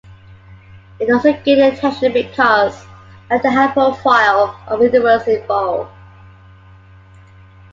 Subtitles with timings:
[0.99, 2.85] It also gained attention because
[3.29, 5.91] of the high profile of individuals involved.